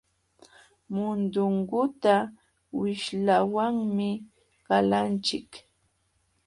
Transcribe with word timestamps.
Mundunguta 0.93 2.15
wishlawanmi 2.79 4.09
qalanchik. 4.65 5.49